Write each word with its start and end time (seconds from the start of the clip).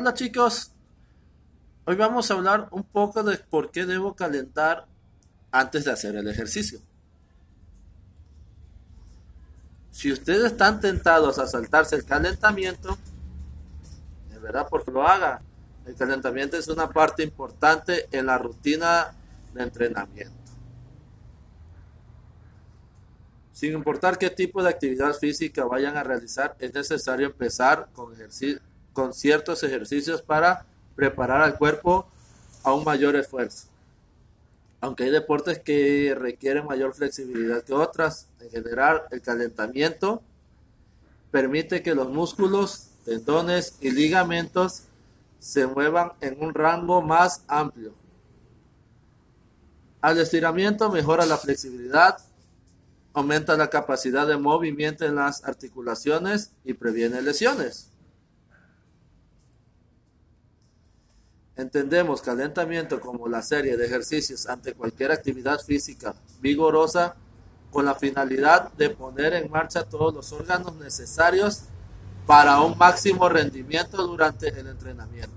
Hola 0.00 0.14
chicos, 0.14 0.70
hoy 1.84 1.96
vamos 1.96 2.30
a 2.30 2.34
hablar 2.34 2.68
un 2.70 2.84
poco 2.84 3.24
de 3.24 3.36
por 3.36 3.72
qué 3.72 3.84
debo 3.84 4.14
calentar 4.14 4.86
antes 5.50 5.86
de 5.86 5.90
hacer 5.90 6.14
el 6.14 6.28
ejercicio. 6.28 6.78
Si 9.90 10.12
ustedes 10.12 10.52
están 10.52 10.78
tentados 10.78 11.40
a 11.40 11.48
saltarse 11.48 11.96
el 11.96 12.04
calentamiento, 12.04 12.96
es 14.32 14.40
verdad 14.40 14.68
porque 14.70 14.92
lo 14.92 15.04
haga. 15.04 15.42
El 15.84 15.96
calentamiento 15.96 16.56
es 16.56 16.68
una 16.68 16.88
parte 16.88 17.24
importante 17.24 18.06
en 18.12 18.26
la 18.26 18.38
rutina 18.38 19.16
de 19.52 19.64
entrenamiento. 19.64 20.52
Sin 23.50 23.72
importar 23.72 24.16
qué 24.16 24.30
tipo 24.30 24.62
de 24.62 24.68
actividad 24.68 25.12
física 25.14 25.64
vayan 25.64 25.96
a 25.96 26.04
realizar, 26.04 26.54
es 26.60 26.72
necesario 26.72 27.26
empezar 27.26 27.88
con 27.92 28.12
ejercicio 28.12 28.60
con 28.98 29.14
ciertos 29.14 29.62
ejercicios 29.62 30.22
para 30.22 30.66
preparar 30.96 31.40
al 31.42 31.56
cuerpo 31.56 32.08
a 32.64 32.72
un 32.72 32.82
mayor 32.82 33.14
esfuerzo. 33.14 33.68
Aunque 34.80 35.04
hay 35.04 35.10
deportes 35.10 35.60
que 35.60 36.16
requieren 36.18 36.66
mayor 36.66 36.94
flexibilidad 36.94 37.62
que 37.62 37.74
otras, 37.74 38.26
en 38.40 38.50
general 38.50 39.02
el 39.12 39.22
calentamiento 39.22 40.20
permite 41.30 41.80
que 41.80 41.94
los 41.94 42.08
músculos, 42.08 42.88
tendones 43.04 43.76
y 43.80 43.92
ligamentos 43.92 44.82
se 45.38 45.68
muevan 45.68 46.14
en 46.20 46.42
un 46.42 46.52
rango 46.52 47.00
más 47.00 47.44
amplio. 47.46 47.92
Al 50.00 50.18
estiramiento 50.18 50.90
mejora 50.90 51.24
la 51.24 51.36
flexibilidad, 51.36 52.18
aumenta 53.12 53.56
la 53.56 53.70
capacidad 53.70 54.26
de 54.26 54.38
movimiento 54.38 55.06
en 55.06 55.14
las 55.14 55.44
articulaciones 55.44 56.50
y 56.64 56.72
previene 56.72 57.22
lesiones. 57.22 57.92
Entendemos 61.58 62.22
calentamiento 62.22 63.00
como 63.00 63.26
la 63.26 63.42
serie 63.42 63.76
de 63.76 63.84
ejercicios 63.84 64.46
ante 64.46 64.74
cualquier 64.74 65.10
actividad 65.10 65.58
física 65.58 66.14
vigorosa 66.40 67.16
con 67.72 67.84
la 67.84 67.96
finalidad 67.96 68.72
de 68.74 68.90
poner 68.90 69.34
en 69.34 69.50
marcha 69.50 69.82
todos 69.82 70.14
los 70.14 70.32
órganos 70.32 70.76
necesarios 70.76 71.62
para 72.28 72.60
un 72.60 72.78
máximo 72.78 73.28
rendimiento 73.28 74.06
durante 74.06 74.48
el 74.48 74.68
entrenamiento. 74.68 75.34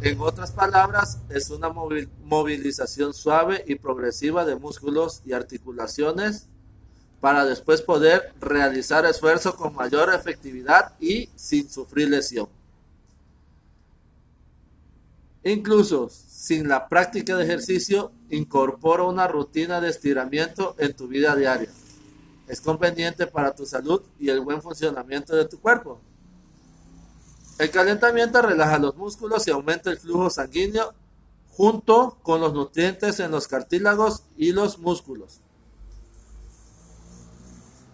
En 0.00 0.20
otras 0.20 0.52
palabras, 0.52 1.18
es 1.28 1.50
una 1.50 1.70
movilización 1.70 3.14
suave 3.14 3.64
y 3.66 3.74
progresiva 3.74 4.44
de 4.44 4.54
músculos 4.54 5.22
y 5.24 5.32
articulaciones 5.32 6.46
para 7.20 7.44
después 7.44 7.82
poder 7.82 8.32
realizar 8.40 9.06
esfuerzo 9.06 9.56
con 9.56 9.74
mayor 9.74 10.14
efectividad 10.14 10.92
y 11.00 11.30
sin 11.34 11.68
sufrir 11.68 12.10
lesión. 12.10 12.55
Incluso 15.46 16.08
sin 16.10 16.66
la 16.66 16.88
práctica 16.88 17.36
de 17.36 17.44
ejercicio, 17.44 18.10
incorpora 18.30 19.04
una 19.04 19.28
rutina 19.28 19.80
de 19.80 19.90
estiramiento 19.90 20.74
en 20.76 20.92
tu 20.92 21.06
vida 21.06 21.36
diaria. 21.36 21.70
Es 22.48 22.60
conveniente 22.60 23.28
para 23.28 23.54
tu 23.54 23.64
salud 23.64 24.02
y 24.18 24.28
el 24.28 24.40
buen 24.40 24.60
funcionamiento 24.60 25.36
de 25.36 25.44
tu 25.44 25.60
cuerpo. 25.60 26.00
El 27.60 27.70
calentamiento 27.70 28.42
relaja 28.42 28.76
los 28.80 28.96
músculos 28.96 29.46
y 29.46 29.52
aumenta 29.52 29.88
el 29.88 29.98
flujo 29.98 30.30
sanguíneo 30.30 30.92
junto 31.52 32.18
con 32.24 32.40
los 32.40 32.52
nutrientes 32.52 33.20
en 33.20 33.30
los 33.30 33.46
cartílagos 33.46 34.24
y 34.36 34.50
los 34.50 34.80
músculos. 34.80 35.42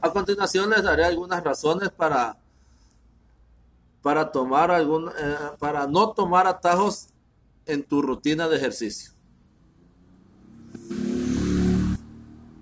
A 0.00 0.10
continuación 0.10 0.70
les 0.70 0.82
daré 0.82 1.04
algunas 1.04 1.44
razones 1.44 1.90
para, 1.90 2.38
para, 4.02 4.32
tomar 4.32 4.72
algún, 4.72 5.10
eh, 5.16 5.36
para 5.60 5.86
no 5.86 6.10
tomar 6.10 6.48
atajos 6.48 7.10
en 7.66 7.82
tu 7.82 8.02
rutina 8.02 8.48
de 8.48 8.56
ejercicio. 8.56 9.12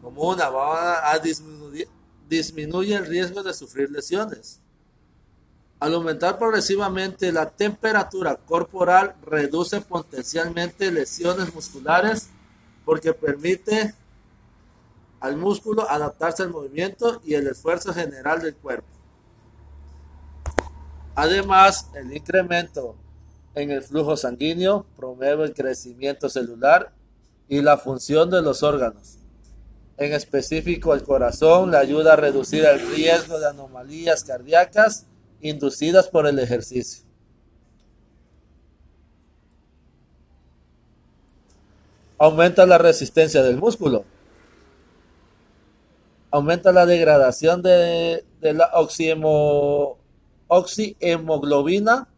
Como 0.00 0.30
una, 0.30 0.48
va 0.48 1.10
a 1.10 1.18
disminuir, 1.18 1.88
disminuye 2.28 2.94
el 2.94 3.06
riesgo 3.06 3.42
de 3.42 3.52
sufrir 3.52 3.90
lesiones. 3.90 4.60
Al 5.80 5.94
aumentar 5.94 6.38
progresivamente 6.38 7.32
la 7.32 7.50
temperatura 7.50 8.36
corporal, 8.36 9.16
reduce 9.26 9.80
potencialmente 9.80 10.90
lesiones 10.90 11.52
musculares 11.52 12.28
porque 12.84 13.12
permite 13.12 13.94
al 15.20 15.36
músculo 15.36 15.88
adaptarse 15.88 16.42
al 16.42 16.50
movimiento 16.50 17.20
y 17.24 17.34
el 17.34 17.48
esfuerzo 17.48 17.92
general 17.92 18.40
del 18.42 18.54
cuerpo. 18.54 18.86
Además, 21.14 21.88
el 21.94 22.16
incremento 22.16 22.96
en 23.54 23.70
el 23.70 23.82
flujo 23.82 24.16
sanguíneo, 24.16 24.86
promueve 24.96 25.44
el 25.44 25.54
crecimiento 25.54 26.28
celular 26.28 26.92
y 27.48 27.60
la 27.60 27.76
función 27.76 28.30
de 28.30 28.42
los 28.42 28.62
órganos. 28.62 29.18
En 29.98 30.12
específico, 30.12 30.94
el 30.94 31.02
corazón 31.02 31.70
le 31.70 31.76
ayuda 31.76 32.14
a 32.14 32.16
reducir 32.16 32.64
el 32.64 32.80
riesgo 32.94 33.38
de 33.38 33.48
anomalías 33.48 34.24
cardíacas 34.24 35.06
inducidas 35.40 36.08
por 36.08 36.26
el 36.26 36.38
ejercicio. 36.38 37.04
Aumenta 42.18 42.64
la 42.66 42.78
resistencia 42.78 43.42
del 43.42 43.58
músculo. 43.58 44.04
Aumenta 46.30 46.72
la 46.72 46.86
degradación 46.86 47.62
de, 47.62 48.24
la 48.40 48.70
oxihemoglobina 50.48 52.08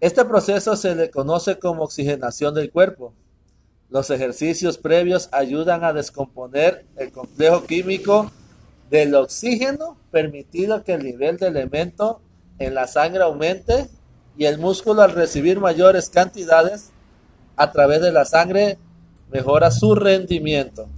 este 0.00 0.24
proceso 0.24 0.76
se 0.76 0.94
le 0.94 1.10
conoce 1.10 1.58
como 1.58 1.84
oxigenación 1.84 2.54
del 2.54 2.70
cuerpo. 2.70 3.12
Los 3.90 4.10
ejercicios 4.10 4.78
previos 4.78 5.28
ayudan 5.32 5.84
a 5.84 5.92
descomponer 5.92 6.86
el 6.96 7.12
complejo 7.12 7.64
químico 7.64 8.30
del 8.88 9.14
oxígeno, 9.14 9.98
permitiendo 10.10 10.82
que 10.84 10.94
el 10.94 11.04
nivel 11.04 11.36
de 11.36 11.48
elemento 11.48 12.20
en 12.58 12.74
la 12.74 12.86
sangre 12.86 13.22
aumente 13.22 13.88
y 14.38 14.46
el 14.46 14.58
músculo 14.58 15.02
al 15.02 15.12
recibir 15.12 15.60
mayores 15.60 16.08
cantidades 16.08 16.90
a 17.56 17.72
través 17.72 18.00
de 18.00 18.12
la 18.12 18.24
sangre 18.24 18.78
mejora 19.30 19.70
su 19.70 19.94
rendimiento. 19.94 20.88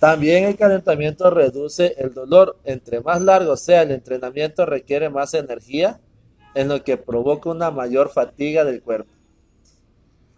También 0.00 0.44
el 0.44 0.56
calentamiento 0.56 1.30
reduce 1.30 1.94
el 1.98 2.14
dolor. 2.14 2.56
Entre 2.64 3.00
más 3.00 3.20
largo 3.20 3.54
sea 3.56 3.82
el 3.82 3.90
entrenamiento 3.90 4.64
requiere 4.64 5.10
más 5.10 5.34
energía, 5.34 6.00
en 6.54 6.68
lo 6.68 6.82
que 6.82 6.96
provoca 6.96 7.50
una 7.50 7.70
mayor 7.70 8.08
fatiga 8.08 8.64
del 8.64 8.82
cuerpo. 8.82 9.12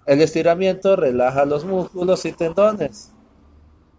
El 0.04 0.20
estiramiento 0.20 0.96
relaja 0.96 1.44
los 1.44 1.64
músculos 1.64 2.24
y 2.24 2.32
tendones, 2.32 3.12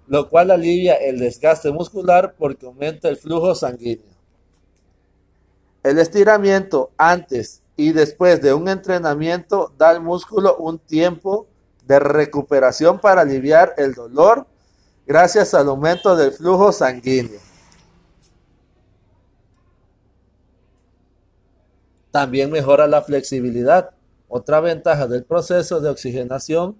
lo 0.05 0.29
cual 0.29 0.51
alivia 0.51 0.95
el 0.95 1.17
desgaste 1.17 1.71
muscular 1.71 2.35
porque 2.37 2.65
aumenta 2.65 3.07
el 3.07 3.15
flujo 3.15 3.55
sanguíneo. 3.55 4.13
El 5.81 5.97
estiramiento 5.97 6.91
antes 6.97 7.63
y 7.77 7.93
después 7.93 8.41
de 8.41 8.53
un 8.53 8.67
entrenamiento 8.67 9.71
da 9.77 9.89
al 9.89 10.01
músculo 10.01 10.57
un 10.57 10.77
tiempo 10.77 11.47
de 11.85 11.99
recuperación 11.99 12.99
para 12.99 13.21
aliviar 13.21 13.73
el 13.77 13.93
dolor 13.93 14.45
gracias 15.05 15.53
al 15.53 15.67
aumento 15.69 16.15
del 16.15 16.31
flujo 16.31 16.71
sanguíneo. 16.71 17.39
También 22.11 22.51
mejora 22.51 22.87
la 22.87 23.01
flexibilidad. 23.01 23.91
Otra 24.27 24.59
ventaja 24.59 25.07
del 25.07 25.23
proceso 25.23 25.79
de 25.81 25.89
oxigenación 25.89 26.75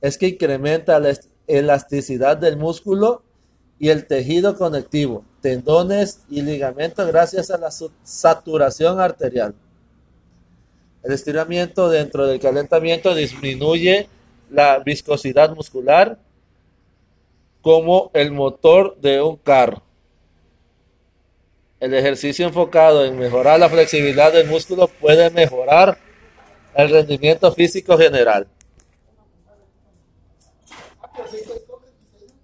es 0.00 0.18
que 0.18 0.28
incrementa 0.28 1.00
la 1.00 1.14
elasticidad 1.46 2.36
del 2.36 2.56
músculo 2.56 3.22
y 3.78 3.90
el 3.90 4.06
tejido 4.06 4.56
conectivo, 4.56 5.24
tendones 5.40 6.22
y 6.30 6.42
ligamentos 6.42 7.06
gracias 7.08 7.50
a 7.50 7.58
la 7.58 7.70
saturación 8.04 9.00
arterial. 9.00 9.54
El 11.02 11.12
estiramiento 11.12 11.88
dentro 11.88 12.26
del 12.26 12.40
calentamiento 12.40 13.14
disminuye 13.14 14.08
la 14.50 14.78
viscosidad 14.78 15.54
muscular 15.54 16.18
como 17.66 18.12
el 18.14 18.30
motor 18.30 18.96
de 19.00 19.20
un 19.20 19.38
carro. 19.38 19.82
El 21.80 21.94
ejercicio 21.94 22.46
enfocado 22.46 23.04
en 23.04 23.18
mejorar 23.18 23.58
la 23.58 23.68
flexibilidad 23.68 24.32
del 24.32 24.46
músculo 24.46 24.86
puede 24.86 25.30
mejorar 25.30 25.98
el 26.76 26.90
rendimiento 26.90 27.50
físico 27.52 27.98
general. 27.98 28.46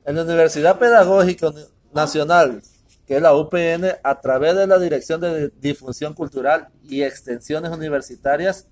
En 0.05 0.17
la 0.17 0.25
Universidad 0.25 0.81
Pedagógica 0.81 1.53
Nacional, 1.95 2.61
que 3.07 3.15
es 3.15 3.23
la 3.23 3.37
UPN, 3.37 3.99
a 4.03 4.21
través 4.21 4.57
de 4.57 4.67
la 4.67 4.81
Dirección 4.81 5.21
de 5.21 5.51
Difusión 5.51 6.15
Cultural 6.15 6.71
y 6.83 7.05
Extensiones 7.05 7.71
Universitarias, 7.71 8.67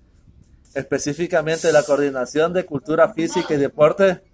específicamente 0.75 1.71
la 1.71 1.83
Coordinación 1.83 2.51
de 2.51 2.65
Cultura 2.65 3.13
Física 3.13 3.53
y 3.53 3.57
Deporte, 3.57 4.30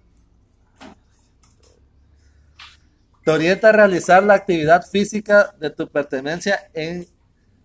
Te 3.28 3.32
orienta 3.32 3.68
a 3.68 3.72
realizar 3.72 4.22
la 4.22 4.32
actividad 4.32 4.86
física 4.86 5.54
de 5.60 5.68
tu 5.68 5.86
pertenencia 5.86 6.70
en 6.72 7.06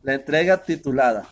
la 0.02 0.16
entrega 0.16 0.58
titulada. 0.58 1.24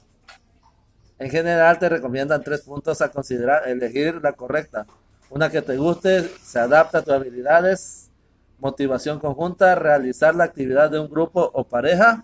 En 1.20 1.30
general 1.30 1.78
te 1.78 1.90
recomiendan 1.90 2.42
tres 2.42 2.62
puntos 2.62 3.02
a 3.02 3.10
considerar. 3.10 3.68
Elegir 3.68 4.22
la 4.24 4.32
correcta. 4.32 4.86
Una 5.30 5.50
que 5.50 5.62
te 5.62 5.76
guste, 5.76 6.32
se 6.42 6.60
adapta 6.60 7.00
a 7.00 7.02
tus 7.02 7.14
habilidades. 7.14 8.10
Motivación 8.58 9.20
conjunta, 9.20 9.76
realizar 9.76 10.34
la 10.34 10.46
actividad 10.46 10.90
de 10.90 11.00
un 11.00 11.10
grupo 11.10 11.52
o 11.54 11.66
pareja. 11.66 12.24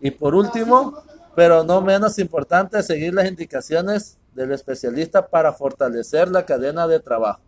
Y 0.00 0.12
por 0.12 0.36
último, 0.36 1.02
pero 1.34 1.64
no 1.64 1.80
menos 1.80 2.20
importante, 2.20 2.84
seguir 2.84 3.14
las 3.14 3.26
indicaciones 3.26 4.16
del 4.32 4.52
especialista 4.52 5.26
para 5.26 5.52
fortalecer 5.52 6.28
la 6.30 6.46
cadena 6.46 6.86
de 6.86 7.00
trabajo. 7.00 7.40